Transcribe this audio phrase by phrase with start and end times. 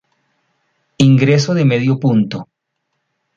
[1.09, 2.37] Ingreso de medio punto.